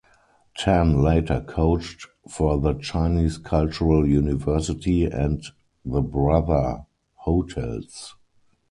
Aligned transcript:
Tan 0.57 1.03
later 1.03 1.45
coached 1.47 2.07
for 2.27 2.57
the 2.59 2.73
Chinese 2.73 3.37
Cultural 3.37 4.07
University 4.07 5.05
and 5.05 5.43
the 5.85 6.01
Brother 6.01 6.87
Hotels. 7.17 8.15